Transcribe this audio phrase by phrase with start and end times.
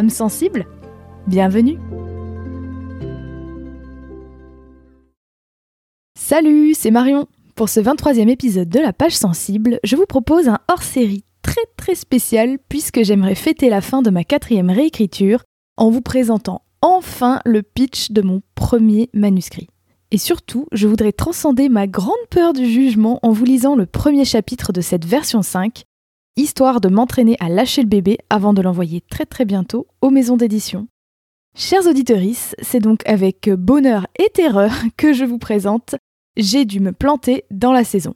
[0.00, 0.64] Âme sensible.
[1.26, 1.78] Bienvenue.
[6.18, 7.26] Salut, c'est Marion.
[7.54, 11.94] Pour ce 23e épisode de La Page Sensible, je vous propose un hors-série très très
[11.94, 15.42] spécial puisque j'aimerais fêter la fin de ma quatrième réécriture
[15.76, 19.68] en vous présentant enfin le pitch de mon premier manuscrit.
[20.12, 24.24] Et surtout, je voudrais transcender ma grande peur du jugement en vous lisant le premier
[24.24, 25.84] chapitre de cette version 5
[26.36, 30.36] histoire de m'entraîner à lâcher le bébé avant de l'envoyer très très bientôt aux maisons
[30.36, 30.88] d'édition.
[31.54, 32.22] Chers auditeurs,
[32.62, 35.96] c'est donc avec bonheur et terreur que je vous présente
[36.36, 38.14] J'ai dû me planter dans la saison.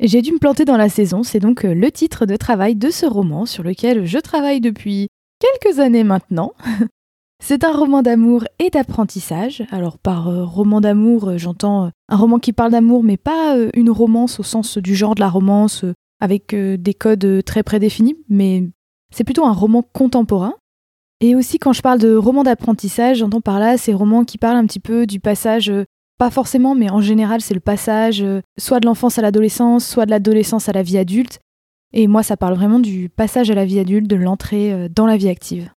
[0.00, 3.04] J'ai dû me planter dans la saison, c'est donc le titre de travail de ce
[3.04, 5.08] roman sur lequel je travaille depuis
[5.40, 6.52] quelques années maintenant.
[7.40, 9.64] C'est un roman d'amour et d'apprentissage.
[9.70, 13.56] Alors par euh, roman d'amour, euh, j'entends euh, un roman qui parle d'amour, mais pas
[13.74, 15.84] une romance au sens du genre de la romance,
[16.20, 18.64] avec des codes très prédéfinis, mais
[19.14, 20.54] c'est plutôt un roman contemporain.
[21.20, 24.56] Et aussi quand je parle de roman d'apprentissage, j'entends par là ces romans qui parlent
[24.56, 25.72] un petit peu du passage,
[26.18, 28.24] pas forcément, mais en général c'est le passage
[28.58, 31.38] soit de l'enfance à l'adolescence, soit de l'adolescence à la vie adulte.
[31.92, 35.16] Et moi ça parle vraiment du passage à la vie adulte, de l'entrée dans la
[35.16, 35.70] vie active.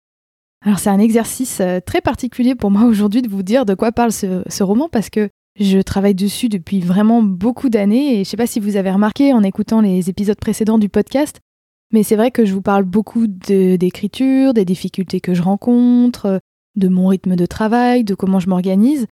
[0.65, 3.93] Alors c'est un exercice euh, très particulier pour moi aujourd'hui de vous dire de quoi
[3.93, 5.29] parle ce, roman parce que
[5.59, 8.91] je travaille dessus depuis vraiment beaucoup d'années et je ne sais pas si vous avez
[8.91, 11.41] remarqué en écoutant les épisodes précédents du podcast,
[11.93, 16.41] mais c'est vrai que je vous parle beaucoup d'écriture, des difficultés que je rencontre,
[16.77, 19.07] de mon rythme de travail, de comment je m'organise.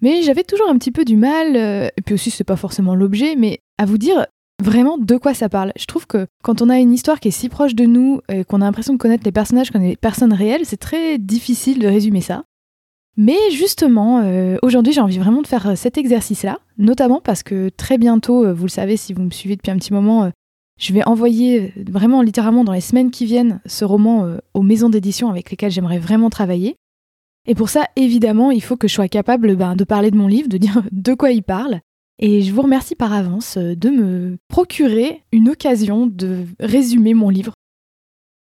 [0.00, 2.94] Mais j'avais toujours un petit peu du mal, euh, et puis aussi c'est pas forcément
[2.94, 4.26] l'objet, mais à vous dire
[4.62, 5.72] vraiment de quoi ça parle.
[5.78, 8.44] Je trouve que quand on a une histoire qui est si proche de nous, et
[8.44, 11.86] qu'on a l'impression de connaître les personnages comme des personnes réelles, c'est très difficile de
[11.86, 12.44] résumer ça.
[13.16, 17.68] Mais justement, euh, aujourd'hui j'ai envie vraiment de faire euh, cet exercice-là, notamment parce que
[17.68, 20.30] très bientôt, euh, vous le savez si vous me suivez depuis un petit moment,
[20.78, 25.28] je vais envoyer vraiment littéralement dans les semaines qui viennent ce roman aux maisons d'édition
[25.28, 26.76] avec lesquelles j'aimerais vraiment travailler.
[27.48, 30.28] Et pour ça, évidemment, il faut que je sois capable ben, de parler de mon
[30.28, 31.80] livre, de dire de quoi il parle,
[32.18, 37.30] et je vous remercie par avance euh, de me procurer une occasion de résumer mon
[37.30, 37.52] livre.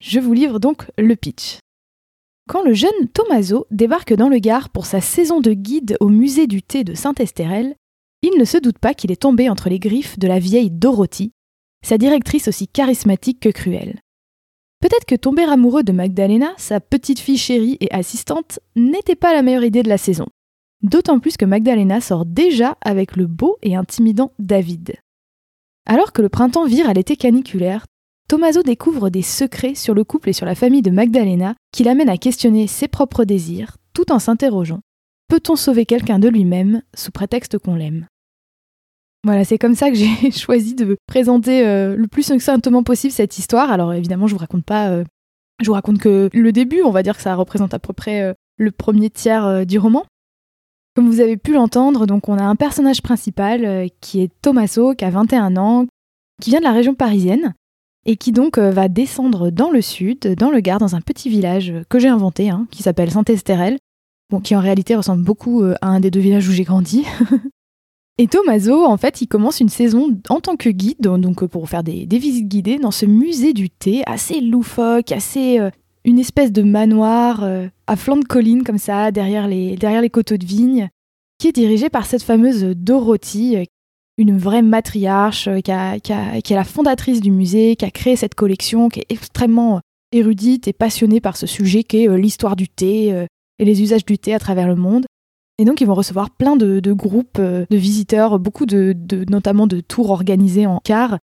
[0.01, 1.59] Je vous livre donc le pitch.
[2.49, 6.47] Quand le jeune Tommaso débarque dans le Gard pour sa saison de guide au musée
[6.47, 7.75] du thé de Saint-Estérel,
[8.23, 11.31] il ne se doute pas qu'il est tombé entre les griffes de la vieille Dorothy,
[11.83, 14.01] sa directrice aussi charismatique que cruelle.
[14.81, 19.43] Peut-être que tomber amoureux de Magdalena, sa petite fille chérie et assistante, n'était pas la
[19.43, 20.25] meilleure idée de la saison.
[20.83, 24.95] D'autant plus que Magdalena sort déjà avec le beau et intimidant David.
[25.85, 27.85] Alors que le printemps vire à l'été caniculaire,
[28.27, 32.09] Tommaso découvre des secrets sur le couple et sur la famille de Magdalena qui l'amènent
[32.09, 34.81] à questionner ses propres désirs tout en s'interrogeant
[35.31, 38.05] peut-on sauver quelqu'un de lui-même sous prétexte qu'on l'aime?
[39.23, 43.37] Voilà, c'est comme ça que j'ai choisi de présenter euh, le plus succinctement possible cette
[43.37, 43.71] histoire.
[43.71, 45.05] Alors évidemment, je vous raconte pas, euh,
[45.61, 48.23] je vous raconte que le début, on va dire que ça représente à peu près
[48.23, 50.03] euh, le premier tiers du roman.
[50.95, 54.93] Comme vous avez pu l'entendre, donc on a un personnage principal euh, qui est Tommaso,
[54.93, 55.87] qui a 21 ans,
[56.41, 57.53] qui vient de la région parisienne
[58.05, 61.29] et qui donc euh, va descendre dans le sud, dans le Gard, dans un petit
[61.29, 63.77] village que j'ai inventé, hein, qui s'appelle Saint-Estérel,
[64.43, 67.05] qui en réalité ressemble beaucoup euh, à un des deux villages où j'ai grandi.
[68.17, 71.83] et Tommaso, en fait, il commence une saison en tant que guide, donc pour faire
[71.83, 75.59] des visites guidées dans ce musée du thé assez loufoque, assez
[76.03, 80.09] une espèce de manoir euh, à flanc de colline comme ça, derrière les, derrière les
[80.09, 80.89] coteaux de vigne,
[81.37, 83.63] qui est dirigé par cette fameuse Dorothy, euh,
[84.17, 88.89] une vraie matriarche euh, qui, est la fondatrice du musée, qui a créé cette collection,
[88.89, 89.81] qui est extrêmement
[90.11, 93.27] érudite et passionnée par ce sujet qui est l'histoire du thé
[93.59, 95.05] et les usages du thé à travers le monde.
[95.57, 98.93] Et donc ils vont recevoir plein de, groupes de visiteurs, beaucoup de,
[99.29, 101.17] notamment de tours organisés en car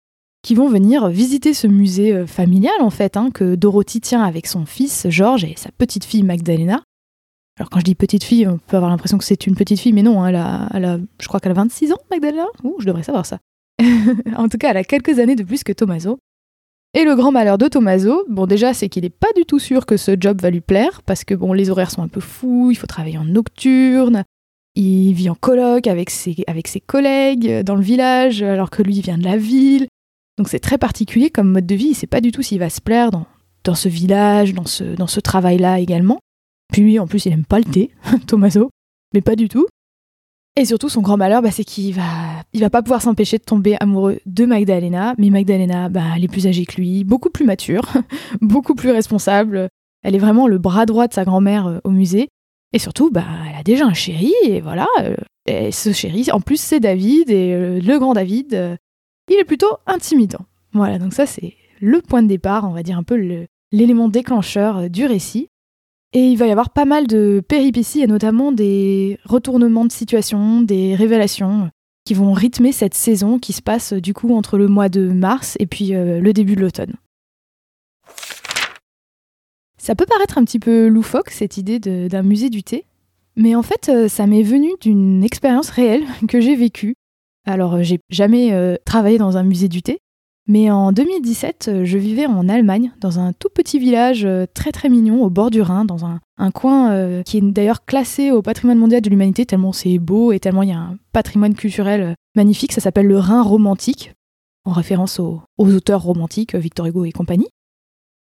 [0.46, 4.46] qui vont venir visiter ce musée euh, familial en fait, hein, que Dorothy tient avec
[4.46, 6.84] son fils George et sa petite fille Magdalena.
[7.58, 9.93] Alors quand je dis petite fille, on peut avoir l'impression que c'est une petite fille,
[9.93, 12.46] mais non, elle, a, je crois qu'elle a 26 ans, Magdalena.
[12.62, 13.40] Ouh, je devrais savoir ça.
[14.37, 16.16] en tout cas, elle a quelques années de plus que Tommaso.
[16.94, 19.84] Et le grand malheur de Tommaso, bon déjà, c'est qu'il n'est pas du tout sûr
[19.84, 22.69] que ce job va lui plaire, parce que bon, les horaires sont un peu fous,
[22.70, 24.22] il faut travailler en nocturne,
[24.76, 29.00] il vit en coloc avec ses, avec ses collègues dans le village, alors que lui
[29.00, 29.88] vient de la ville.
[30.38, 32.71] Donc c'est très particulier comme mode de vie, il sait pas du tout s'il va
[32.71, 33.27] se plaire dans
[33.67, 36.21] dans ce village, dans ce, travail-là également.
[36.73, 37.91] Puis lui, en plus, il aime pas le thé,
[38.27, 38.71] Tommaso,
[39.12, 39.67] mais pas du tout.
[40.59, 42.03] Et surtout, son grand malheur, bah, c'est qu'il va,
[42.55, 45.15] il va pas pouvoir s'empêcher de tomber amoureux de Magdalena.
[45.19, 47.82] Mais Magdalena, bah, elle est plus âgée que lui, beaucoup plus mature,
[48.41, 49.69] beaucoup plus responsable.
[50.03, 52.29] Elle est vraiment le bras droit de sa grand-mère euh, au musée.
[52.73, 54.87] Et surtout, bah, elle a déjà un chéri, et voilà.
[55.00, 55.17] Euh,
[55.47, 58.79] et ce chéri, en plus, c'est David, et euh, le grand David,
[59.28, 60.44] il est plutôt intimidant.
[60.73, 64.88] Voilà, donc ça, c'est le point de départ, on va dire un peu l'élément déclencheur
[64.90, 65.49] du récit.
[66.12, 70.62] Et il va y avoir pas mal de péripéties et notamment des retournements de situation,
[70.62, 71.70] des révélations
[72.06, 75.56] qui vont rythmer cette saison qui se passe du coup entre le mois de mars
[75.58, 76.94] et puis euh, le début de l'automne.
[79.76, 82.87] Ça peut paraître un petit peu loufoque cette idée d'un musée du thé,
[83.37, 86.94] mais en fait euh, ça m'est venu d'une expérience réelle que j'ai vécue.
[87.46, 90.00] Alors euh, j'ai jamais travaillé dans un musée du thé,
[90.48, 94.70] mais en 2017, euh, je vivais en Allemagne, dans un tout petit village euh, très
[94.70, 96.20] très mignon au bord du Rhin, dans un,
[96.52, 100.38] coin euh, qui est d'ailleurs classé au patrimoine mondial de l'humanité, tellement c'est beau et
[100.38, 102.72] tellement il y a un patrimoine culturel magnifique.
[102.72, 104.12] Ça s'appelle le Rhin romantique,
[104.64, 107.48] en référence aux, auteurs romantiques, Victor Hugo et compagnie.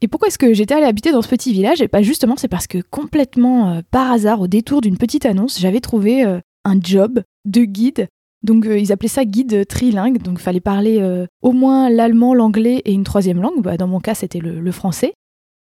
[0.01, 1.83] Et pourquoi est-ce que j'étais allée habiter dans ce petit village?
[1.83, 5.81] Et pas justement, c'est parce que complètement par hasard, au détour d'une petite annonce, j'avais
[5.81, 8.07] trouvé un job de guide
[8.47, 12.33] donc euh, ils appelaient ça guide trilingue, donc il fallait parler euh, au moins l'allemand,
[12.33, 13.61] l'anglais et une troisième langue.
[13.61, 15.13] Bah, dans mon cas, c'était le, français.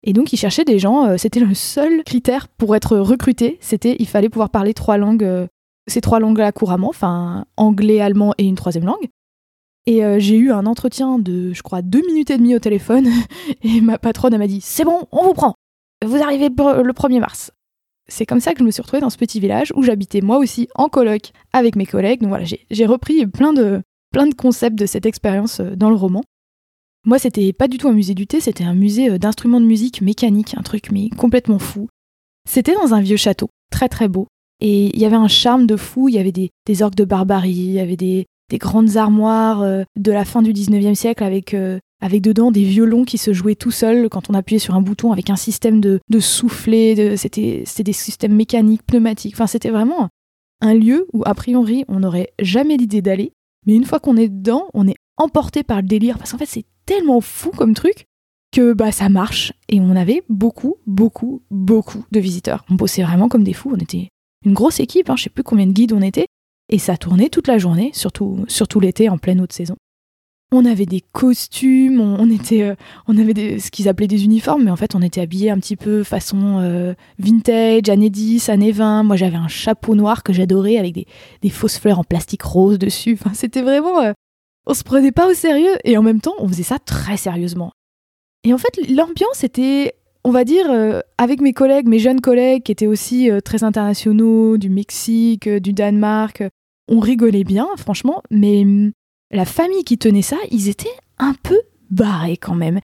[0.02, 3.96] Et donc ils cherchaient des gens, euh, c'était le seul critère pour être recruté, c'était
[3.98, 5.46] il fallait pouvoir parler trois langues,
[5.86, 9.08] ces trois langues-là couramment, enfin anglais, allemand et une troisième langue.
[9.86, 13.08] Et j'ai eu un entretien de, je crois, deux minutes et demie au téléphone,
[13.62, 15.54] et ma patronne m'a dit c'est bon, on vous prend,
[16.02, 17.52] vous arrivez le 1er mars
[18.10, 20.38] c'est comme ça que je me suis retrouvée dans ce petit village où j'habitais moi
[20.38, 22.20] aussi en coloc avec mes collègues.
[22.20, 23.82] Donc voilà, j'ai repris plein de,
[24.36, 26.22] concepts de cette expérience euh, dans le roman.
[27.06, 29.66] Moi, c'était pas du tout un musée du thé, c'était un musée euh, d'instruments de
[29.66, 31.88] musique mécanique, un truc mais complètement fou.
[32.48, 34.26] C'était dans un vieux château, très très beau.
[34.60, 37.04] Et il y avait un charme de fou, il y avait des, des orgues de
[37.04, 41.24] barbarie, il y avait des, des grandes armoires euh, de la fin du 19e siècle
[41.24, 41.54] avec
[42.00, 45.12] avec dedans des violons qui se jouaient tout seuls quand on appuyait sur un bouton
[45.12, 50.08] avec un système de, de soufflet, c'était des systèmes mécaniques, pneumatiques, enfin c'était vraiment
[50.60, 53.32] un lieu où a priori on n'aurait jamais l'idée d'aller,
[53.66, 56.46] mais une fois qu'on est dedans, on est emporté par le délire, parce qu'en fait
[56.46, 58.06] c'est tellement fou comme truc
[58.52, 62.64] que bah ça marche, et on avait beaucoup, beaucoup, beaucoup de visiteurs.
[62.68, 64.08] On bossait vraiment comme des fous, on était
[64.44, 66.26] une grosse équipe, hein, je sais plus combien de guides on était,
[66.68, 69.76] et ça tournait toute la journée, surtout, surtout l'été en pleine haute saison
[70.52, 72.74] on avait des costumes, on, était, euh,
[73.06, 75.76] on avait ce qu'ils appelaient des uniformes, mais en fait on était habillés un petit
[75.76, 79.04] peu façon euh, vintage, années 10, années 20.
[79.04, 83.16] Moi j'avais un chapeau noir que j'adorais avec des, fausses fleurs en plastique rose dessus.
[83.20, 84.12] Enfin, c'était vraiment, euh,
[84.66, 87.72] on se prenait pas au sérieux et en même temps on faisait ça très sérieusement.
[88.42, 89.94] Et en fait l'ambiance était,
[90.24, 90.66] on va dire,
[91.18, 96.42] avec mes collègues, mes jeunes collègues qui étaient aussi très internationaux, du Mexique, du Danemark,
[96.88, 98.92] on rigolait bien, franchement, mais hum,
[99.30, 100.88] la famille qui tenait ça, ils étaient
[101.18, 101.60] un peu
[101.90, 102.80] barrés quand même.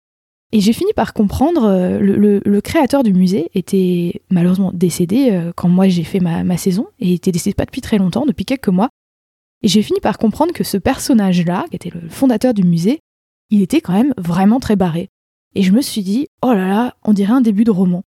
[0.51, 5.67] Et j'ai fini par comprendre, euh, le, créateur du musée était malheureusement décédé euh, quand
[5.67, 8.69] moi j'ai fait ma, saison, et il était décédé pas depuis très longtemps, depuis quelques
[8.69, 8.89] mois.
[9.63, 12.99] Et j'ai fini par comprendre que ce personnage-là, qui était le fondateur du musée,
[13.49, 15.09] il était quand même vraiment très barré.
[15.55, 18.03] Et je me suis dit, oh là là, on dirait un début de roman.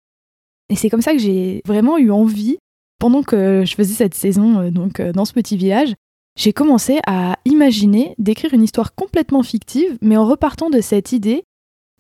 [0.69, 2.57] Et c'est comme ça que j'ai vraiment eu envie,
[2.99, 5.95] pendant que je faisais cette saison euh, donc dans ce petit village,
[6.37, 11.45] j'ai commencé à imaginer d'écrire une histoire complètement fictive, mais en repartant de cette idée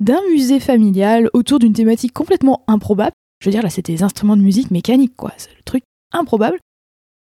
[0.00, 3.12] d'un musée familial autour d'une thématique complètement improbable.
[3.40, 5.32] Je veux dire, là, c'était des instruments de musique mécanique, quoi.
[5.36, 6.58] C'est le truc improbable.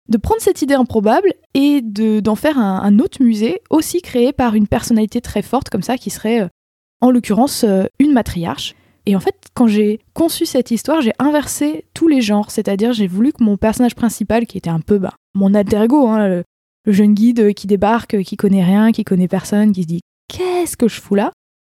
[0.07, 4.67] De prendre cette idée improbable et d'en faire un, autre musée, aussi créé par une
[4.67, 6.47] personnalité très forte, comme ça, qui serait, euh,
[7.01, 8.75] en l'occurrence, euh, une matriarche.
[9.05, 13.07] Et en fait, quand j'ai conçu cette histoire, j'ai inversé tous les genres, c'est-à-dire j'ai
[13.07, 16.43] voulu que mon personnage principal, qui était un peu bah, mon alter ego, hein,
[16.91, 20.87] jeune guide qui débarque, qui connaît rien, qui connaît personne, qui se dit qu'est-ce que
[20.87, 21.31] je fous là?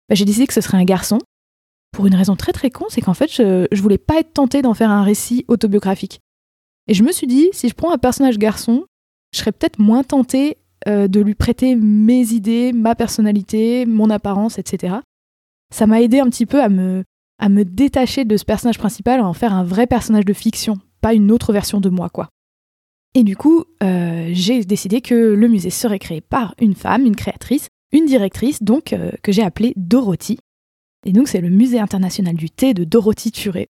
[0.08, 1.18] Bah, J'ai décidé que ce serait un garçon.
[1.92, 4.62] Pour une raison très très con, c'est qu'en fait, je, je voulais pas être tentée
[4.62, 6.20] d'en faire un récit autobiographique.
[6.86, 8.84] Et je me suis dit, si je prends un personnage garçon,
[9.32, 10.56] je serais peut-être moins tentée
[10.88, 14.96] euh, de lui prêter mes idées, ma personnalité, mon apparence, etc.
[15.72, 17.04] Ça m'a aidé un petit peu à me,
[17.38, 20.78] à me détacher de ce personnage principal, à en faire un vrai personnage de fiction,
[21.00, 22.28] pas une autre version de moi, quoi.
[23.14, 27.16] Et du coup, euh, j'ai décidé que le musée serait créé par une femme, une
[27.16, 30.38] créatrice, une directrice, donc euh, que j'ai appelée Dorothy.
[31.04, 33.68] Et donc c'est le musée international du thé de Dorothy Turé.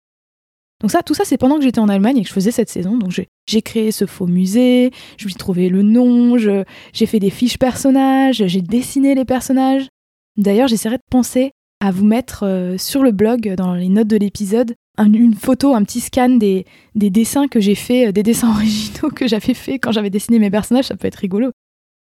[0.81, 2.69] Donc ça, tout ça, c'est pendant que j'étais en Allemagne et que je faisais cette
[2.69, 2.97] saison.
[2.97, 7.29] Donc j'ai créé ce faux musée, je lui ai trouvé le nom, j'ai fait des
[7.29, 9.87] fiches personnages, j'ai dessiné les personnages.
[10.35, 14.17] D'ailleurs, j'essaierai de penser à vous mettre euh, sur le blog, dans les notes de
[14.17, 18.49] l'épisode, une photo, un petit scan des, des dessins que j'ai fait, euh, des dessins
[18.55, 20.85] originaux que j'avais fait quand j'avais dessiné mes personnages.
[20.85, 21.51] Ça peut être rigolo.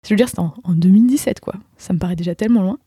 [0.05, 1.55] Je veux dire, c'était en, 2017, quoi.
[1.77, 2.77] Ça me paraît déjà tellement loin.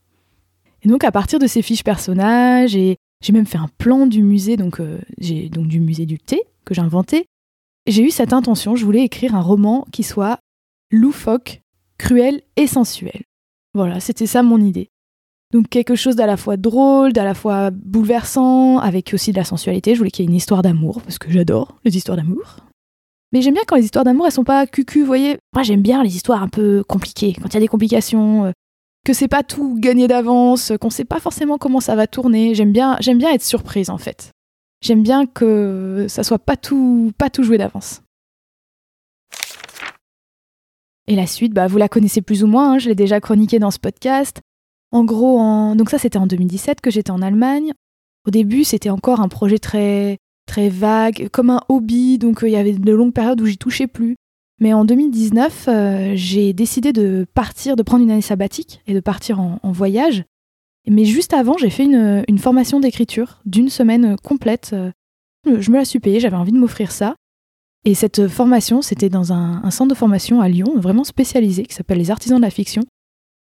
[0.83, 4.21] Et donc, à partir de ces fiches personnages, et j'ai même fait un plan du
[4.21, 7.25] musée, donc, euh, j'ai, donc du musée du thé, que j'ai inventé.
[7.87, 10.39] J'ai eu cette intention, je voulais écrire un roman qui soit
[10.91, 11.61] loufoque,
[11.97, 13.23] cruel et sensuel.
[13.73, 14.89] Voilà, c'était ça mon idée.
[15.53, 19.45] Donc quelque chose d'à la fois drôle, d'à la fois bouleversant, avec aussi de la
[19.45, 19.93] sensualité.
[19.93, 22.57] Je voulais qu'il y ait une histoire d'amour, parce que j'adore les histoires d'amour.
[23.31, 25.37] Mais j'aime bien quand les histoires d'amour, elles sont pas cucu, vous voyez.
[25.53, 28.51] Moi, j'aime bien les histoires un peu compliquées, quand il y a des complications, euh,
[29.05, 32.53] que c'est pas tout gagné d'avance, qu'on sait pas forcément comment ça va tourner.
[32.53, 34.31] J'aime bien, être surprise, en fait.
[34.81, 38.01] J'aime bien que ça soit pas tout, pas tout joué d'avance.
[41.07, 43.59] Et la suite, bah, vous la connaissez plus ou moins, hein, je l'ai déjà chroniqué
[43.59, 44.41] dans ce podcast.
[44.91, 45.75] En gros, en...
[45.75, 47.73] donc ça c'était en 2017 que j'étais en Allemagne.
[48.25, 50.17] Au début, c'était encore un projet très
[50.47, 53.57] très vague, comme un hobby, donc euh, il y avait de longues périodes où j'y
[53.57, 54.15] touchais plus.
[54.59, 58.99] Mais en 2019, euh, j'ai décidé de partir, de prendre une année sabbatique et de
[58.99, 60.23] partir en, voyage.
[60.87, 64.73] Mais juste avant, j'ai fait une, formation d'écriture d'une semaine complète.
[65.45, 67.15] Je me la suis payée, j'avais envie de m'offrir ça.
[67.85, 71.75] Et cette formation, c'était dans un, un, centre de formation à Lyon, vraiment spécialisé, qui
[71.75, 72.83] s'appelle les Artisans de la Fiction.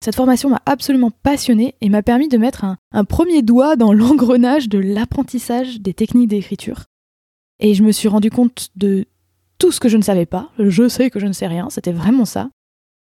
[0.05, 4.69] Cette formation m'a absolument passionnée et m'a permis de mettre un, premier doigt dans l'engrenage
[4.69, 6.85] de l'apprentissage des techniques d'écriture.
[7.59, 9.07] Et je me suis rendu compte de
[9.59, 10.51] tout ce que je ne savais pas.
[10.59, 12.51] Je sais que je ne sais rien, c'était vraiment ça.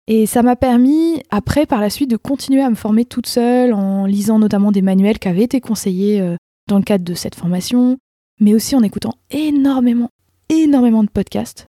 [0.07, 3.73] Et ça m'a permis, après, par la suite, de continuer à me former toute seule
[3.73, 6.35] en lisant notamment des manuels qui avaient été conseillés euh,
[6.67, 7.97] dans le cadre de cette formation,
[8.39, 10.09] mais aussi en écoutant énormément,
[10.49, 11.67] énormément de podcasts.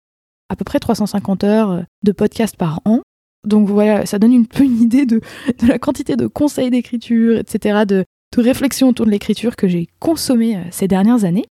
[0.49, 3.01] À peu près 350 heures euh, de podcasts par an.
[3.45, 5.21] Donc voilà, ça donne une idée de,
[5.67, 10.57] la quantité de conseils d'écriture, etc., de, de réflexion autour de l'écriture que j'ai consommé
[10.57, 11.45] euh, ces dernières années.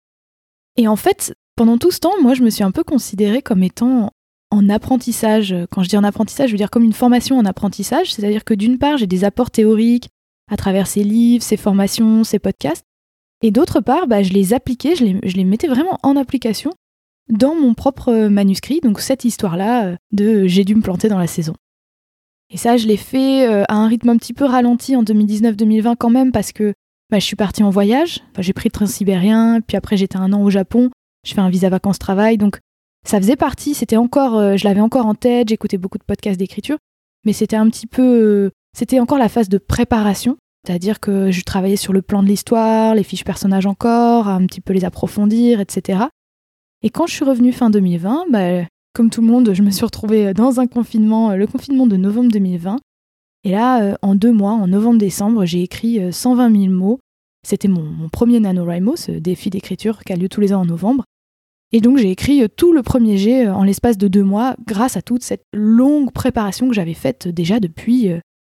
[0.76, 3.62] Et en fait, pendant tout ce temps, moi, je me suis un peu considérée comme
[3.62, 4.10] étant
[4.50, 5.54] en apprentissage.
[5.70, 8.54] Quand je dis en apprentissage, je veux dire comme une formation en apprentissage, c'est-à-dire que
[8.54, 10.08] d'une part, j'ai des apports théoriques
[10.50, 12.84] à travers ces livres, ces formations, ces podcasts,
[13.42, 16.72] et d'autre part, bah, je les appliquais, je les, je les mettais vraiment en application
[17.30, 21.26] dans mon propre manuscrit, donc cette histoire-là euh, de J'ai dû me planter dans la
[21.26, 21.54] saison.
[22.50, 25.96] Et ça, je l'ai fait euh, à un rythme un petit peu ralenti en 2019-2020
[25.96, 26.74] quand même parce que
[27.10, 28.20] bah, je suis partie en voyage.
[28.38, 30.90] j'ai pris le train sibérien, puis après j'étais un an au Japon.
[31.26, 32.58] Je fais un visa vacances-travail, donc
[33.04, 33.74] ça faisait partie.
[33.74, 35.48] C'était encore, euh, je l'avais encore en tête.
[35.48, 36.78] J'écoutais beaucoup de podcasts d'écriture,
[37.24, 40.36] mais c'était un petit peu, euh, c'était encore la phase de préparation.
[40.66, 44.60] C'est-à-dire que je travaillais sur le plan de l'histoire, les fiches personnages encore, un petit
[44.60, 46.04] peu les approfondir, etc.
[46.82, 49.84] Et quand je suis revenue fin 2020, bah, comme tout le monde, je me suis
[49.84, 52.78] retrouvée dans un confinement, euh, le confinement de novembre 2020.
[53.44, 57.00] Et là, euh, en deux mois, en novembre-décembre, j'ai écrit 120 euh, 000 mots.
[57.46, 61.04] C'était mon, premier NaNoWriMo, ce défi d'écriture qui a lieu tous les ans en novembre.
[61.72, 65.02] Et donc j'ai écrit tout le premier jet en l'espace de deux mois grâce à
[65.02, 68.10] toute cette longue préparation que j'avais faite déjà depuis,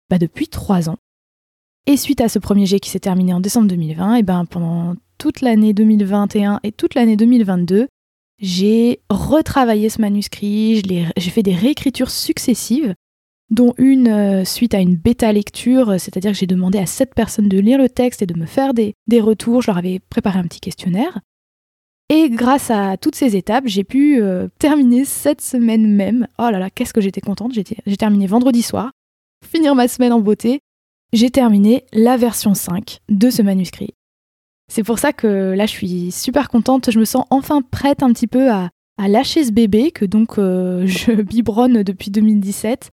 [0.09, 0.97] bah depuis trois ans.
[1.87, 4.95] Et suite à ce premier jet qui s'est terminé en décembre 2020, et ben pendant
[5.17, 7.87] toute l'année 2021 et toute l'année 2022,
[8.39, 10.81] j'ai retravaillé ce manuscrit,
[11.17, 12.93] j'ai fait des réécritures successives,
[13.49, 17.47] dont une euh, suite à une bêta lecture, c'est-à-dire que j'ai demandé à sept personnes
[17.47, 20.43] de lire le texte et de me faire des, retours, je leur avais préparé un
[20.43, 21.19] petit questionnaire.
[22.09, 26.27] Et grâce à toutes ces étapes, j'ai pu euh, terminer cette semaine même.
[26.37, 28.91] Oh là là, qu'est-ce que j'étais contente, j'ai terminé vendredi soir,
[29.43, 30.59] finir ma semaine en beauté.
[31.13, 33.94] J'ai terminé la version 5 de ce manuscrit.
[34.67, 36.89] C'est pour ça que là, je suis super contente.
[36.91, 40.85] Je me sens enfin prête un petit peu à, lâcher ce bébé que donc euh,
[40.87, 42.89] je biberonne depuis 2017.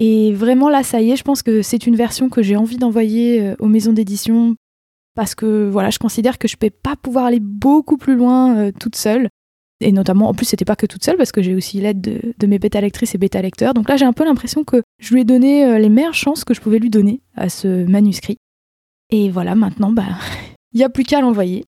[0.00, 2.78] Et vraiment là, ça y est, je pense que c'est une version que j'ai envie
[2.78, 4.56] d'envoyer euh, aux maisons d'édition
[5.14, 8.56] parce que voilà, je considère que je ne peux pas pouvoir aller beaucoup plus loin
[8.56, 9.28] euh, toute seule.
[9.80, 12.46] Et notamment, en plus, c'était pas que toute seule parce que j'ai aussi l'aide de,
[12.46, 13.74] mes bêta lectrices et bêta lecteurs.
[13.74, 16.54] Donc là, j'ai un peu l'impression que je lui ai donné les meilleures chances que
[16.54, 18.36] je pouvais lui donner à ce manuscrit.
[19.10, 20.04] Et voilà, maintenant, bah,
[20.74, 21.64] il n'y a plus qu'à l'envoyer.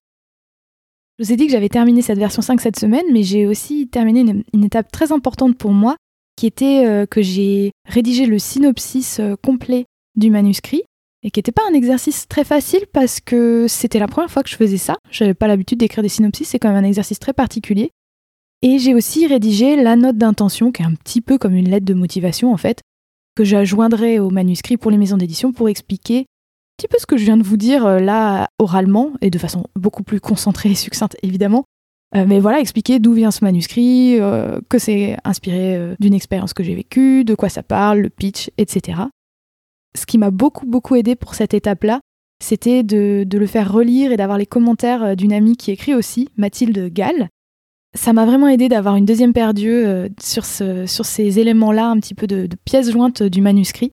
[1.17, 3.87] Je vous ai dit que j'avais terminé cette version 5 cette semaine, mais j'ai aussi
[3.87, 5.95] terminé une, étape très importante pour moi,
[6.35, 9.85] qui était euh, que j'ai rédigé le synopsis euh, complet
[10.15, 10.83] du manuscrit,
[11.23, 14.49] et qui n'était pas un exercice très facile parce que c'était la première fois que
[14.49, 14.97] je faisais ça.
[15.09, 17.91] Je n'avais pas l'habitude d'écrire des synopsis, c'est quand même un exercice très particulier.
[18.61, 21.85] Et j'ai aussi rédigé la note d'intention, qui est un petit peu comme une lettre
[21.85, 22.81] de motivation en fait,
[23.35, 26.25] que j'adjoindrai au manuscrit pour les maisons d'édition pour expliquer
[26.77, 29.65] petit peu ce que je viens de vous dire euh, là oralement et de façon
[29.75, 31.65] beaucoup plus concentrée et succincte évidemment.
[32.15, 36.63] Euh, mais voilà, expliquer d'où vient ce manuscrit, euh, que c'est inspiré d'une expérience que
[36.63, 39.01] j'ai vécue, de quoi ça parle, le pitch, etc.
[39.97, 41.99] Ce qui m'a beaucoup beaucoup aidé pour cette étape-là,
[42.41, 46.93] c'était de, le faire relire et d'avoir les commentaires d'une amie qui écrit aussi, Mathilde
[46.93, 47.27] Gall.
[47.93, 51.99] Ça m'a vraiment aidé d'avoir une deuxième paire d'yeux sur, ce, sur ces éléments-là, un
[51.99, 53.91] petit peu de pièces jointes du manuscrit.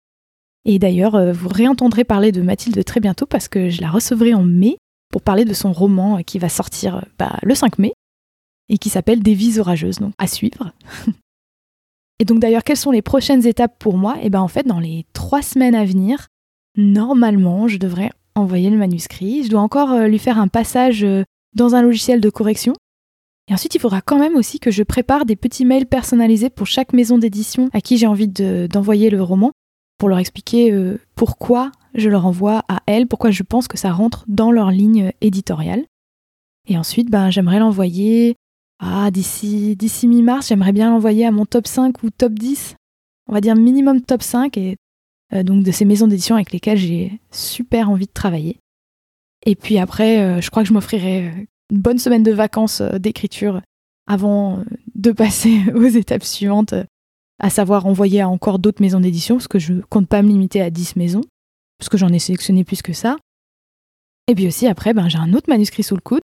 [0.64, 4.44] Et d'ailleurs, vous réentendrez parler de Mathilde très bientôt parce que je la recevrai en
[4.44, 4.76] mai
[5.10, 7.92] pour parler de son roman qui va sortir bah, le 5 mai
[8.68, 10.72] et qui s'appelle Des vies orageuses, donc à suivre.
[12.18, 14.16] et donc d'ailleurs, quelles sont les prochaines étapes pour moi?
[14.16, 16.28] Et eh bien en fait, dans les trois semaines à venir,
[16.76, 19.44] normalement, je devrais envoyer le manuscrit.
[19.44, 21.22] Je dois encore euh, lui faire un passage euh,
[21.54, 22.72] dans un logiciel de correction.
[23.48, 26.66] Et ensuite, il faudra quand même aussi que je prépare des petits mails personnalisés pour
[26.66, 29.50] chaque maison d'édition à qui j'ai envie d'envoyer le roman,
[29.98, 33.92] pour leur expliquer euh, pourquoi je leur envoie à elles, pourquoi je pense que ça
[33.92, 35.84] rentre dans leur ligne éditoriale.
[36.68, 38.36] Et ensuite, ben, j'aimerais l'envoyer
[39.12, 42.74] d'ici, mi-mars, j'aimerais bien l'envoyer à mon top 5 ou top 10.
[43.28, 44.76] On va dire minimum top 5 et
[45.32, 48.58] euh, donc de ces maisons d'édition avec lesquelles j'ai super envie de travailler.
[49.46, 53.60] Et puis après, euh, je crois que je m'offrirai une bonne semaine de vacances d'écriture
[54.06, 56.74] avant de passer aux étapes suivantes,
[57.42, 60.62] à savoir envoyer à encore d'autres maisons d'édition, parce que je compte pas me limiter
[60.62, 61.22] à 10 maisons,
[61.78, 63.16] parce que j'en ai sélectionné plus que ça.
[64.28, 66.22] Et puis aussi après, ben, j'ai un autre manuscrit sous le coude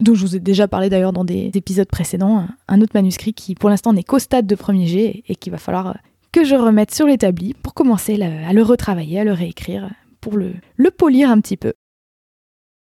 [0.00, 3.54] dont je vous ai déjà parlé d'ailleurs dans des épisodes précédents, un autre manuscrit qui
[3.54, 5.96] pour l'instant n'est qu'au stade de premier jet et qu'il va falloir
[6.30, 10.54] que je remette sur l'établi pour commencer à le retravailler, à le réécrire, pour le,
[10.76, 11.72] le polir un petit peu.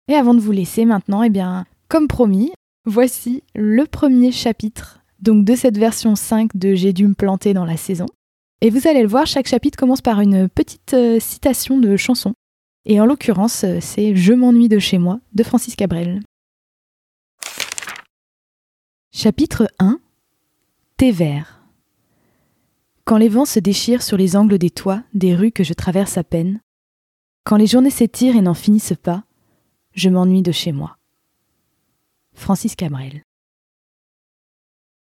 [0.08, 2.52] Et avant de vous laisser maintenant, eh bien, comme promis,
[2.84, 7.64] voici le premier chapitre donc de cette version 5 de J'ai dû me planter dans
[7.64, 8.06] la saison.
[8.60, 12.34] Et vous allez le voir, chaque chapitre commence par une petite euh, citation de chanson.
[12.84, 16.20] Et en l'occurrence, euh, c'est Je m'ennuie de chez moi de Francis Cabrel.
[19.12, 20.00] Chapitre 1
[20.96, 21.62] Thé vert
[23.04, 26.18] Quand les vents se déchirent sur les angles des toits des rues que je traverse
[26.18, 26.60] à peine,
[27.44, 29.24] quand les journées s'étirent et n'en finissent pas,
[29.94, 30.98] je m'ennuie de chez moi.
[32.34, 33.22] Francis Cabrel.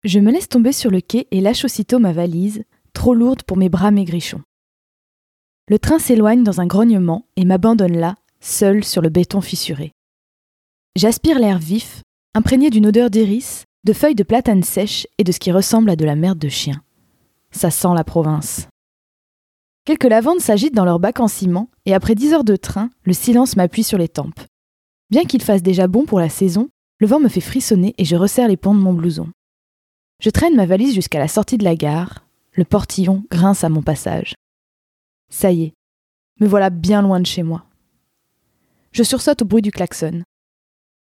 [0.04, 3.56] Je me laisse tomber sur le quai et lâche aussitôt ma valise, trop lourde pour
[3.56, 4.42] mes bras maigrichons.
[5.68, 9.92] Le train s'éloigne dans un grognement et m'abandonne là, seul sur le béton fissuré.
[10.96, 12.02] J'aspire l'air vif,
[12.34, 15.96] imprégné d'une odeur d'iris, de feuilles de platane sèches et de ce qui ressemble à
[15.96, 16.82] de la merde de chien.
[17.52, 18.66] Ça sent la province.
[19.84, 23.12] Quelques lavandes s'agitent dans leur bac en ciment, et après dix heures de train, le
[23.12, 24.40] silence m'appuie sur les tempes.
[25.10, 28.16] Bien qu'il fasse déjà bon pour la saison, le vent me fait frissonner et je
[28.16, 29.28] resserre les pans de mon blouson.
[30.22, 33.82] Je traîne ma valise jusqu'à la sortie de la gare, le portillon grince à mon
[33.82, 34.36] passage.
[35.30, 35.72] Ça y est,
[36.38, 37.64] me voilà bien loin de chez moi.
[38.92, 40.22] Je sursaute au bruit du klaxon.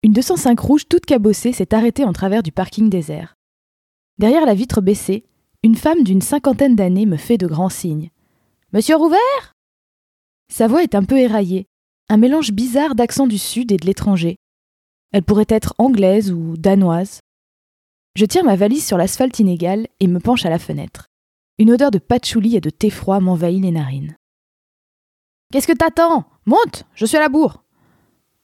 [0.03, 3.35] Une 205 rouge toute cabossée s'est arrêtée en travers du parking désert.
[4.17, 5.23] Derrière la vitre baissée,
[5.63, 8.09] une femme d'une cinquantaine d'années me fait de grands signes.
[8.73, 9.53] Monsieur Rouvert
[10.51, 11.67] Sa voix est un peu éraillée,
[12.09, 14.35] un mélange bizarre d'accent du sud et de l'étranger.
[15.13, 17.21] Elle pourrait être anglaise ou danoise.
[18.15, 21.07] Je tire ma valise sur l'asphalte inégal et me penche à la fenêtre.
[21.59, 24.15] Une odeur de patchouli et de thé froid m'envahit les narines.
[25.51, 26.25] Qu'est-ce que t'attends?
[26.45, 27.65] Monte Je suis à la bourre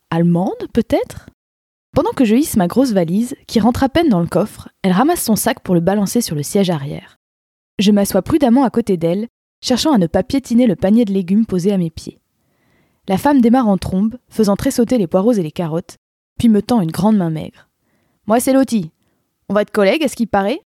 [0.09, 1.29] Allemande, peut-être?
[1.95, 4.91] Pendant que je hisse ma grosse valise, qui rentre à peine dans le coffre, elle
[4.91, 7.17] ramasse son sac pour le balancer sur le siège arrière.
[7.79, 9.29] Je m'assois prudemment à côté d'elle,
[9.63, 12.19] cherchant à ne pas piétiner le panier de légumes posé à mes pieds.
[13.07, 15.97] La femme démarre en trombe, faisant tressauter les poireaux et les carottes,
[16.37, 17.69] puis me tend une grande main maigre.
[18.27, 18.91] Moi, c'est Lottie.
[19.51, 20.61] On va être collègues, est-ce qu'il paraît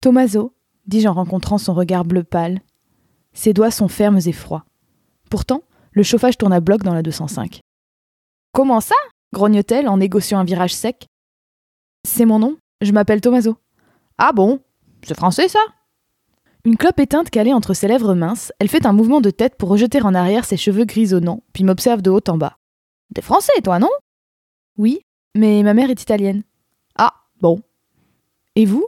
[0.00, 0.54] Tommaso,
[0.86, 2.60] dis-je en rencontrant son regard bleu pâle.
[3.32, 4.64] Ses doigts sont fermes et froids.
[5.28, 7.58] Pourtant, le chauffage tourne à bloc dans la 205.
[8.52, 8.94] Comment ça?
[9.32, 11.08] grogne-t-elle en négociant un virage sec.
[12.06, 13.56] C'est mon nom, je m'appelle Tommaso.
[14.18, 14.60] Ah bon?
[15.02, 15.58] C'est français ça?
[16.64, 19.68] Une clope éteinte calée entre ses lèvres minces, elle fait un mouvement de tête pour
[19.68, 22.56] rejeter en arrière ses cheveux grisonnants, puis m'observe de haut en bas.
[23.16, 23.90] T'es français, toi, non?
[24.78, 25.00] Oui,
[25.34, 26.44] mais ma mère est italienne.
[27.44, 27.60] Bon.
[28.56, 28.86] Et vous?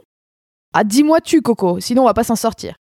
[0.73, 2.75] Ah, dis-moi tu, Coco, sinon on va pas s'en sortir.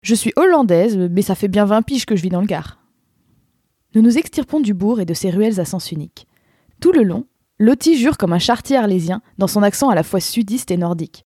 [0.00, 2.78] Je suis hollandaise, mais ça fait bien vingt piges que je vis dans le Gard.
[3.94, 6.26] Nous nous extirpons du bourg et de ses ruelles à sens unique.
[6.80, 7.26] Tout le long,
[7.58, 11.26] Lottie jure comme un chartier arlésien, dans son accent à la fois sudiste et nordique.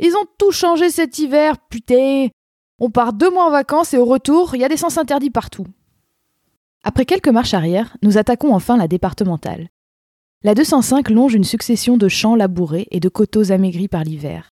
[0.00, 2.30] Ils ont tout changé cet hiver, putain
[2.80, 5.30] On part deux mois en vacances et au retour, il y a des sens interdits
[5.30, 5.68] partout.
[6.82, 9.68] Après quelques marches arrière, nous attaquons enfin la départementale.
[10.46, 14.50] La 205 longe une succession de champs labourés et de coteaux amaigris par l'hiver.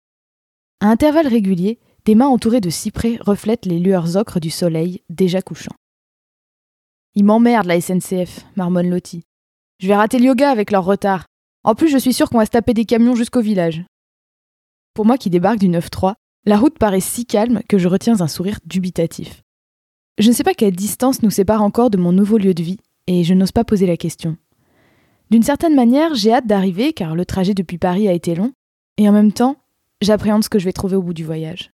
[0.80, 5.42] À intervalles réguliers, des mains entourées de cyprès reflètent les lueurs ocres du soleil déjà
[5.42, 5.74] couchant.
[7.14, 9.24] Ils m'emmerdent la SNCF, marmonne Lottie.
[9.80, 11.26] Je vais rater le yoga avec leur retard.
[11.62, 13.84] En plus, je suis sûre qu'on va se taper des camions jusqu'au village.
[14.94, 16.14] Pour moi qui débarque du 9-3,
[16.46, 19.42] la route paraît si calme que je retiens un sourire dubitatif.
[20.16, 22.78] Je ne sais pas quelle distance nous sépare encore de mon nouveau lieu de vie,
[23.06, 24.38] et je n'ose pas poser la question.
[25.32, 28.52] D'une certaine manière, j'ai hâte d'arriver car le trajet depuis Paris a été long,
[28.98, 29.56] et en même temps,
[30.02, 31.70] j'appréhende ce que je vais trouver au bout du voyage.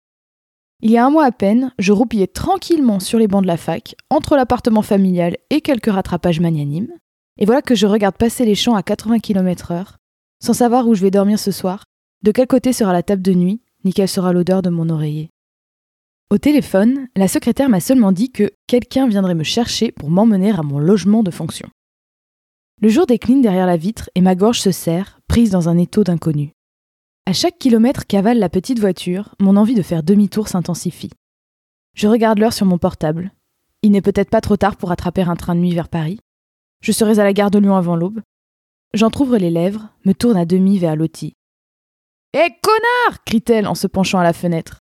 [0.80, 3.56] Il y a un mois à peine, je roupillais tranquillement sur les bancs de la
[3.56, 6.92] fac, entre l'appartement familial et quelques rattrapages magnanimes,
[7.36, 9.96] et voilà que je regarde passer les champs à 80 km/h,
[10.40, 11.82] sans savoir où je vais dormir ce soir,
[12.22, 15.30] de quel côté sera la table de nuit, ni quelle sera l'odeur de mon oreiller.
[16.30, 20.62] Au téléphone, la secrétaire m'a seulement dit que quelqu'un viendrait me chercher pour m'emmener à
[20.62, 21.68] mon logement de fonction.
[22.80, 26.04] Le jour décline derrière la vitre et ma gorge se serre, prise dans un étau
[26.04, 26.52] d'inconnu.
[27.26, 31.10] À chaque kilomètre qu'avale la petite voiture, mon envie de faire demi-tour s'intensifie.
[31.96, 33.32] Je regarde l'heure sur mon portable.
[33.82, 36.20] Il n'est peut-être pas trop tard pour attraper un train de nuit vers Paris.
[36.80, 38.20] Je serai à la gare de Lyon avant l'aube.
[38.94, 41.34] J'entr'ouvre les lèvres, me tourne à demi vers Lottie.
[42.32, 44.78] Hé, connard crie-t-elle en se penchant à la fenêtre.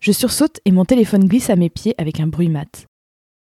[0.00, 2.86] Je sursaute et mon téléphone glisse à mes pieds avec un bruit mat.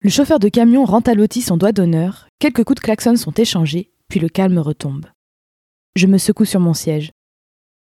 [0.02, 3.34] Le chauffeur de camion rend à Lottie son doigt d'honneur, quelques coups de klaxon sont
[3.34, 5.04] échangés, puis le calme retombe.
[5.94, 7.12] Je me secoue sur mon siège.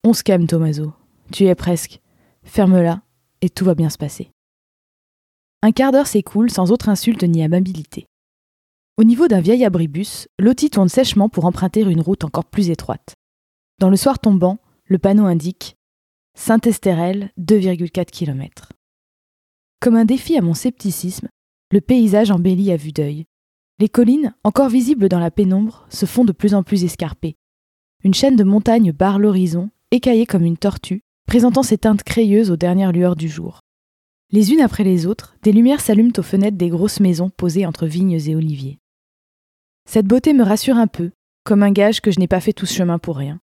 [0.03, 0.93] On se calme, Tomaso.
[1.31, 2.01] Tu es presque.
[2.41, 3.03] Ferme-la,
[3.41, 4.31] et tout va bien se passer.
[5.61, 8.07] Un quart d'heure s'écoule sans autre insulte ni amabilité.
[8.97, 13.13] Au niveau d'un vieil abribus, Lottie tourne sèchement pour emprunter une route encore plus étroite.
[13.77, 15.75] Dans le soir tombant, le panneau indique
[16.33, 18.73] Saint-Estérel, 2,4 km.
[19.79, 21.27] Comme un défi à mon scepticisme,
[21.71, 23.25] le paysage embellit à vue d'œil.
[23.79, 27.35] Les collines, encore visibles dans la pénombre, se font de plus en plus escarpées.
[28.03, 32.57] Une chaîne de montagnes barre l'horizon, écaillée comme une tortue, présentant ses teintes crayeuses aux
[32.57, 33.61] dernières lueurs du jour.
[34.31, 37.85] Les unes après les autres, des lumières s'allument aux fenêtres des grosses maisons posées entre
[37.85, 38.79] vignes et oliviers.
[39.85, 41.11] Cette beauté me rassure un peu,
[41.43, 43.39] comme un gage que je n'ai pas fait tout ce chemin pour rien.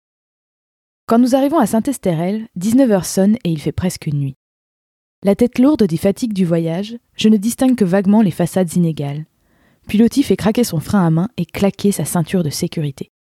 [1.06, 4.36] Quand nous arrivons à Saint-Estérel, 19 heures sonnent et il fait presque nuit.
[5.24, 9.24] La tête lourde des fatigues du voyage, je ne distingue que vaguement les façades inégales.
[9.86, 13.12] Puis Lottie fait craquer son frein à main et claquer sa ceinture de sécurité.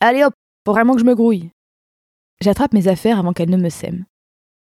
[0.00, 0.34] Allez hop,
[0.66, 1.50] faut vraiment que je me grouille.
[2.40, 4.04] J'attrape mes affaires avant qu'elle ne me sème.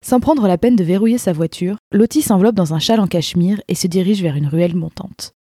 [0.04, 3.62] Sans prendre la peine de verrouiller sa voiture, Lottie s'enveloppe dans un châle en cachemire
[3.68, 5.34] et se dirige vers une ruelle montante.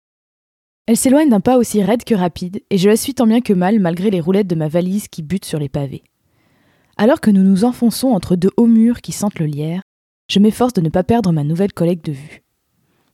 [0.86, 3.54] Elle s'éloigne d'un pas aussi raide que rapide, et je la suis tant bien que
[3.54, 6.04] mal malgré les roulettes de ma valise qui butent sur les pavés.
[6.98, 9.82] Alors que nous nous enfonçons entre deux hauts murs qui sentent le lierre,
[10.30, 12.44] je m'efforce de ne pas perdre ma nouvelle collègue de vue.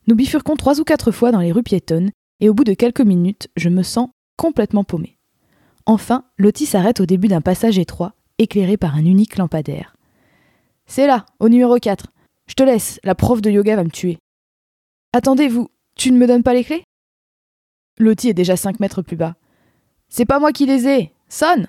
[0.08, 3.02] Nous bifurquons trois ou quatre fois dans les rues piétonnes, et au bout de quelques
[3.02, 5.18] minutes, je me sens complètement paumé.
[5.86, 9.96] Enfin, Lottie s'arrête au début d'un passage étroit, éclairé par un unique lampadaire.
[10.86, 12.08] C'est là, au numéro 4.
[12.48, 14.18] Je te laisse, la prof de yoga va me tuer.
[15.14, 16.84] Attendez, vous, tu ne me donnes pas les clés?
[17.98, 19.36] Lottie est déjà cinq mètres plus bas.
[20.10, 21.68] C'est pas moi qui les ai Sonne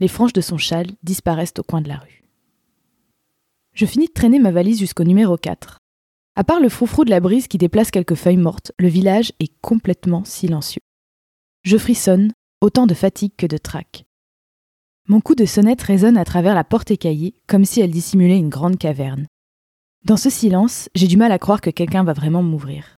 [0.00, 2.23] les franges de son châle disparaissent au coin de la rue.
[3.74, 5.78] Je finis de traîner ma valise jusqu'au numéro 4.
[6.36, 9.52] À part le froufrou de la brise qui déplace quelques feuilles mortes, le village est
[9.62, 10.80] complètement silencieux.
[11.64, 14.04] Je frissonne, autant de fatigue que de trac.
[15.08, 18.48] Mon coup de sonnette résonne à travers la porte écaillée, comme si elle dissimulait une
[18.48, 19.26] grande caverne.
[20.04, 22.94] Dans ce silence, j'ai du mal à croire que quelqu'un va vraiment m'ouvrir.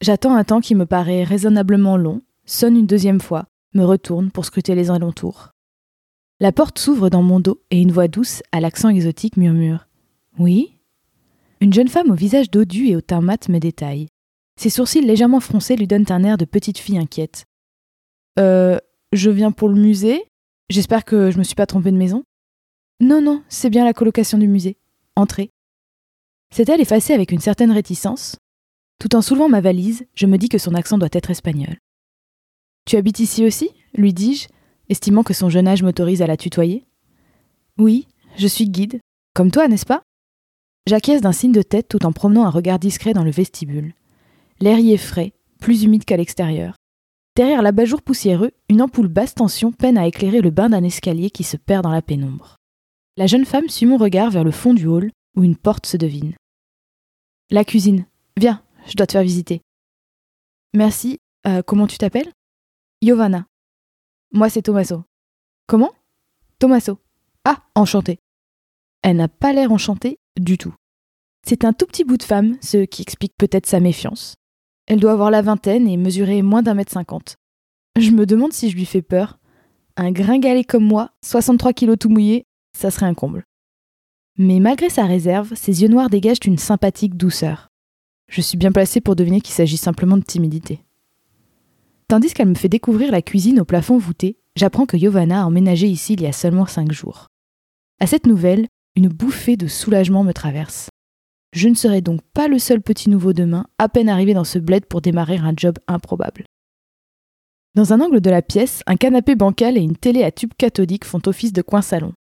[0.00, 4.46] J'attends un temps qui me paraît raisonnablement long, sonne une deuxième fois, me retourne pour
[4.46, 5.50] scruter les alentours.
[6.38, 9.88] La porte s'ouvre dans mon dos et une voix douce, à l'accent exotique, murmure
[10.38, 10.80] Oui?
[11.62, 14.08] Une jeune femme au visage dodu et au teint mat me détaille.
[14.60, 17.46] Ses sourcils légèrement froncés lui donnent un air de petite fille inquiète.
[18.38, 18.78] Euh,
[19.12, 20.24] je viens pour le musée
[20.68, 22.24] J'espère que je me suis pas trompée de maison
[23.00, 24.76] Non, non, c'est bien la colocation du musée.
[25.14, 25.50] Entrez.
[26.52, 28.36] C'est-elle effacée avec une certaine réticence
[28.98, 31.78] Tout en soulevant ma valise, je me dis que son accent doit être espagnol.
[32.84, 33.70] Tu habites ici aussi?
[33.94, 34.48] lui dis-je,
[34.88, 36.84] estimant que son jeune âge m'autorise à la tutoyer.
[37.78, 39.00] Oui, je suis guide,
[39.34, 40.02] comme toi, n'est-ce pas?
[40.86, 43.94] J'acquiesce d'un signe de tête tout en promenant un regard discret dans le vestibule.
[44.60, 46.76] L'air y est frais, plus humide qu'à l'extérieur.
[47.34, 51.44] Derrière l'abat-jour poussiéreux, une ampoule basse tension peine à éclairer le bain d'un escalier qui
[51.44, 52.56] se perd dans la pénombre.
[53.18, 55.96] La jeune femme suit mon regard vers le fond du hall, où une porte se
[55.96, 56.34] devine.
[57.50, 58.06] La cuisine.
[58.38, 59.60] Viens, je dois te faire visiter.
[60.72, 61.18] Merci.
[61.46, 62.32] Euh, comment tu t'appelles?
[63.02, 63.46] Giovanna.
[64.36, 65.02] Moi, c'est Tommaso.
[65.66, 65.92] Comment
[66.58, 66.98] Tommaso.
[67.46, 68.18] Ah, enchanté.
[69.00, 70.74] Elle n'a pas l'air enchantée du tout.
[71.42, 74.34] C'est un tout petit bout de femme, ce qui explique peut-être sa méfiance.
[74.88, 77.36] Elle doit avoir la vingtaine et mesurer moins d'un mètre cinquante.
[77.98, 79.38] Je me demande si je lui fais peur.
[79.96, 82.44] Un gringalet comme moi, 63 kilos tout mouillé,
[82.76, 83.42] ça serait un comble.
[84.36, 87.68] Mais malgré sa réserve, ses yeux noirs dégagent une sympathique douceur.
[88.28, 90.85] Je suis bien placée pour deviner qu'il s'agit simplement de timidité.
[92.08, 95.88] Tandis qu'elle me fait découvrir la cuisine au plafond voûté, j'apprends que Giovanna a emménagé
[95.88, 97.26] ici il y a seulement cinq jours.
[97.98, 100.88] À cette nouvelle, une bouffée de soulagement me traverse.
[101.52, 104.60] Je ne serai donc pas le seul petit nouveau demain, à peine arrivé dans ce
[104.60, 106.44] bled pour démarrer un job improbable.
[107.74, 111.04] Dans un angle de la pièce, un canapé bancal et une télé à tube cathodique
[111.04, 112.12] font office de coin-salon.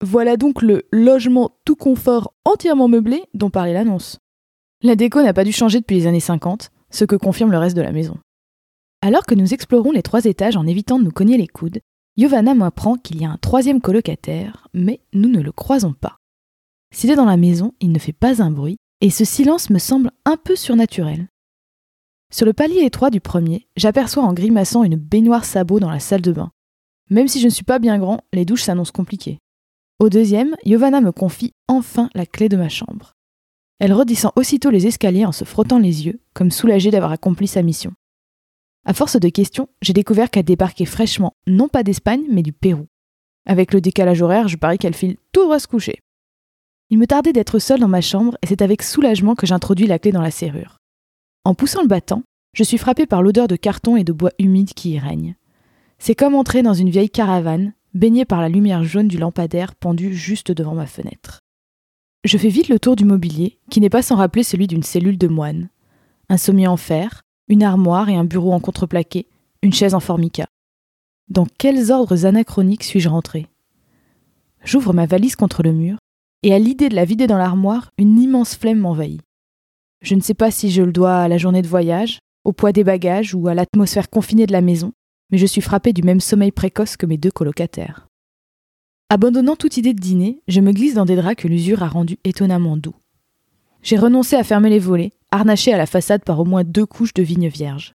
[0.00, 4.18] Voilà donc le logement tout confort entièrement meublé dont parlait l'annonce.
[4.82, 7.76] La déco n'a pas dû changer depuis les années 50, ce que confirme le reste
[7.76, 8.16] de la maison.
[9.04, 11.80] Alors que nous explorons les trois étages en évitant de nous cogner les coudes,
[12.16, 16.18] Giovanna m'apprend qu'il y a un troisième colocataire, mais nous ne le croisons pas.
[16.94, 19.80] S'il est dans la maison, il ne fait pas un bruit, et ce silence me
[19.80, 21.26] semble un peu surnaturel.
[22.32, 26.22] Sur le palier étroit du premier, j'aperçois en grimaçant une baignoire sabot dans la salle
[26.22, 26.52] de bain.
[27.10, 29.40] Même si je ne suis pas bien grand, les douches s'annoncent compliquées.
[29.98, 33.14] Au deuxième, Giovanna me confie enfin la clé de ma chambre.
[33.80, 37.62] Elle redescend aussitôt les escaliers en se frottant les yeux, comme soulagée d'avoir accompli sa
[37.62, 37.92] mission.
[38.84, 42.86] À force de questions, j'ai découvert qu'elle débarquait fraîchement, non pas d'Espagne, mais du Pérou.
[43.46, 46.00] Avec le décalage horaire, je parie qu'elle file tout droit se coucher.
[46.90, 49.98] Il me tardait d'être seule dans ma chambre et c'est avec soulagement que j'introduis la
[49.98, 50.78] clé dans la serrure.
[51.44, 52.22] En poussant le battant,
[52.54, 55.36] je suis frappée par l'odeur de carton et de bois humide qui y règne.
[55.98, 60.12] C'est comme entrer dans une vieille caravane, baignée par la lumière jaune du lampadaire pendu
[60.12, 61.38] juste devant ma fenêtre.
[62.24, 65.18] Je fais vite le tour du mobilier, qui n'est pas sans rappeler celui d'une cellule
[65.18, 65.70] de moine.
[66.28, 69.26] Un sommier en fer, une armoire et un bureau en contreplaqué,
[69.60, 70.46] une chaise en formica.
[71.28, 73.46] Dans quels ordres anachroniques suis-je rentré?
[74.64, 75.98] J'ouvre ma valise contre le mur,
[76.42, 79.20] et à l'idée de la vider dans l'armoire, une immense flemme m'envahit.
[80.00, 82.72] Je ne sais pas si je le dois à la journée de voyage, au poids
[82.72, 84.94] des bagages ou à l'atmosphère confinée de la maison,
[85.30, 88.08] mais je suis frappé du même sommeil précoce que mes deux colocataires.
[89.10, 92.18] Abandonnant toute idée de dîner, je me glisse dans des draps que l'usure a rendus
[92.24, 92.96] étonnamment doux.
[93.82, 97.14] J'ai renoncé à fermer les volets, harnachés à la façade par au moins deux couches
[97.14, 97.94] de vigne vierge.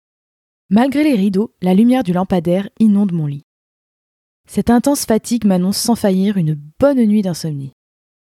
[0.70, 3.44] Malgré les rideaux, la lumière du lampadaire inonde mon lit.
[4.48, 7.72] Cette intense fatigue m'annonce sans faillir une bonne nuit d'insomnie.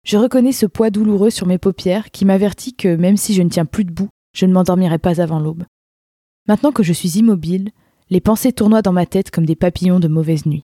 [0.04, 3.48] Je reconnais ce poids douloureux sur mes paupières qui m'avertit que même si je ne
[3.48, 5.64] tiens plus debout, je ne m'endormirai pas avant l'aube.
[6.48, 7.70] Maintenant que je suis immobile,
[8.10, 10.62] les pensées tournoient dans ma tête comme des papillons de mauvaise nuit.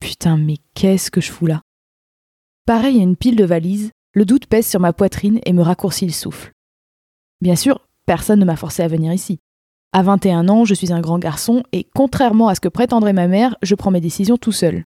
[0.00, 1.62] Putain, mais qu'est-ce que je fous là?
[2.66, 6.06] Pareil à une pile de valises, le doute pèse sur ma poitrine et me raccourcit
[6.06, 6.51] le souffle.
[7.42, 9.40] Bien sûr, personne ne m'a forcé à venir ici.
[9.92, 13.26] À 21 ans, je suis un grand garçon et, contrairement à ce que prétendrait ma
[13.26, 14.84] mère, je prends mes décisions tout seul.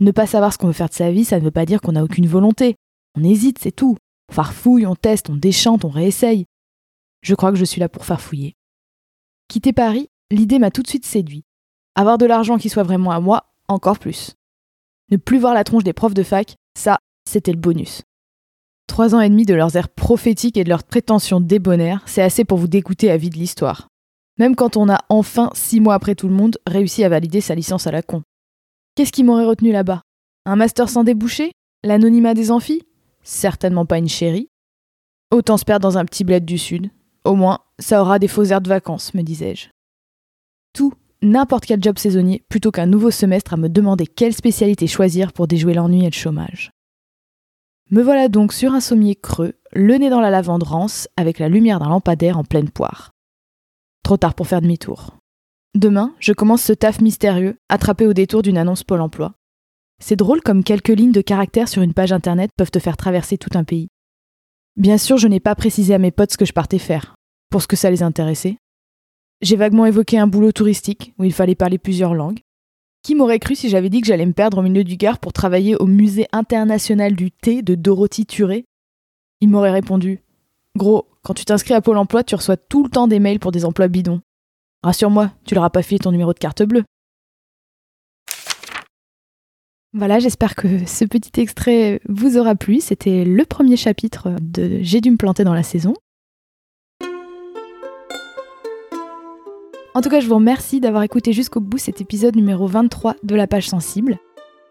[0.00, 1.80] Ne pas savoir ce qu'on veut faire de sa vie, ça ne veut pas dire
[1.80, 2.74] qu'on n'a aucune volonté.
[3.16, 3.96] On hésite, c'est tout.
[4.28, 6.46] On farfouille, on teste, on déchante, on réessaye.
[7.22, 8.56] Je crois que je suis là pour farfouiller.
[9.46, 11.44] Quitter Paris, l'idée m'a tout de suite séduit.
[11.94, 14.34] Avoir de l'argent qui soit vraiment à moi, encore plus.
[15.12, 18.02] Ne plus voir la tronche des profs de fac, ça, c'était le bonus.
[18.86, 22.44] Trois ans et demi de leurs airs prophétiques et de leurs prétentions débonnaires, c'est assez
[22.44, 23.88] pour vous dégoûter à vie de l'histoire.
[24.38, 27.54] Même quand on a enfin, six mois après tout le monde, réussi à valider sa
[27.54, 28.22] licence à la con.
[28.94, 30.02] Qu'est-ce qui m'aurait retenu là-bas?
[30.44, 31.52] Un master sans débouché
[31.84, 32.82] L'anonymat des amphis?
[33.22, 34.48] Certainement pas une chérie.
[35.30, 36.90] Autant se perdre dans un petit bled du sud.
[37.24, 39.68] Au moins, ça aura des faux airs de vacances, me disais-je.
[40.72, 45.32] Tout, n'importe quel job saisonnier, plutôt qu'un nouveau semestre à me demander quelle spécialité choisir
[45.32, 46.70] pour déjouer l'ennui et le chômage.
[47.92, 51.48] Me voilà donc sur un sommier creux, le nez dans la lavande rance, avec la
[51.48, 53.12] lumière d'un lampadaire en pleine poire.
[54.02, 55.18] Trop tard pour faire demi-tour.
[55.76, 59.34] Demain, je commence ce taf mystérieux, attrapé au détour d'une annonce Pôle emploi.
[60.00, 63.38] C'est drôle comme quelques lignes de caractère sur une page internet peuvent te faire traverser
[63.38, 63.86] tout un pays.
[64.74, 67.14] Bien sûr, je n'ai pas précisé à mes potes ce que je partais faire,
[67.50, 68.58] pour ce que ça les intéressait.
[69.42, 72.40] J'ai vaguement évoqué un boulot touristique où il fallait parler plusieurs langues.
[73.06, 75.32] Qui m'aurait cru si j'avais dit que j'allais me perdre au milieu du Gard pour
[75.32, 78.64] travailler au Musée international du thé de Dorothy Turé?
[79.40, 80.24] Il m'aurait répondu
[80.76, 83.52] Gros, quand tu t'inscris à Pôle emploi, tu reçois tout le temps des mails pour
[83.52, 84.22] des emplois bidons.
[84.82, 86.82] Rassure-moi, tu leur as pas filé ton numéro de carte bleue.
[89.92, 92.80] Voilà, j'espère que ce petit extrait vous aura plu.
[92.80, 95.94] C'était le premier chapitre de J'ai dû me planter dans la saison.
[99.96, 103.34] En tout cas, je vous remercie d'avoir écouté jusqu'au bout cet épisode numéro 23 de
[103.34, 104.18] la page sensible.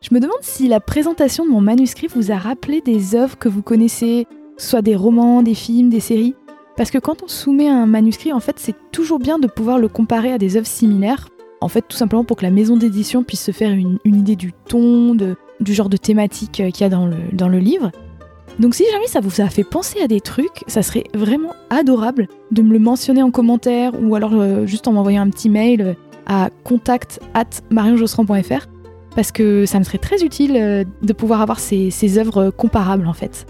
[0.04, 3.50] Je me demande si la présentation de mon manuscrit vous a rappelé des œuvres que
[3.50, 6.36] vous connaissez, soit des romans, des films, des séries.
[6.78, 9.88] Parce que quand on soumet un manuscrit, en fait, c'est toujours bien de pouvoir le
[9.88, 11.28] comparer à des œuvres similaires.
[11.60, 14.54] En fait, tout simplement pour que la maison d'édition puisse se faire une, idée du
[14.54, 17.90] ton, du genre de thématique euh, qu'il y a dans le, dans le livre.
[18.60, 22.28] Donc si jamais ça vous a fait penser à des trucs, ça serait vraiment adorable
[22.52, 25.82] de me le mentionner en commentaire ou alors euh, juste en m'envoyant un petit mail
[25.82, 25.94] euh,
[26.26, 27.46] à contact at
[29.16, 33.08] parce que ça me serait très utile euh, de pouvoir avoir ces, ces œuvres comparables
[33.08, 33.46] en fait.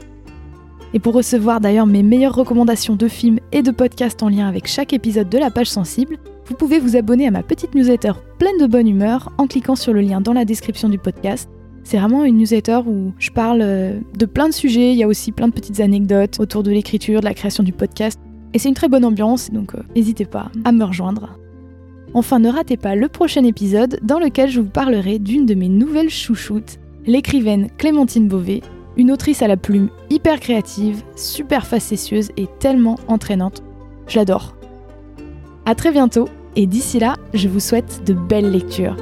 [0.94, 4.68] Et pour recevoir d'ailleurs mes meilleures recommandations de films et de podcasts en lien avec
[4.68, 8.58] chaque épisode de la page sensible, vous pouvez vous abonner à ma petite newsletter pleine
[8.60, 11.50] de bonne humeur en cliquant sur le lien dans la description du podcast
[11.86, 15.08] c'est vraiment une newsletter où je parle euh, de plein de sujets, il y a
[15.08, 18.20] aussi plein de petites anecdotes autour de l'écriture, de la création du podcast.
[18.54, 21.38] Et c'est une très bonne ambiance, donc euh, n'hésitez pas à me rejoindre.
[22.16, 25.70] Enfin, ne ratez pas le prochain épisode dans lequel je vous parlerai d'une de mes
[25.70, 28.62] nouvelles chouchoutes, l'écrivaine Clémentine Beauvais,
[28.98, 33.62] une autrice à la plume hyper créative, super facétieuse et tellement entraînante.
[34.08, 34.56] Je l'adore.
[35.68, 38.96] A très bientôt et d'ici là, je vous souhaite de belles lectures.